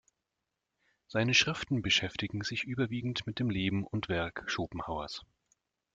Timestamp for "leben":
3.51-3.83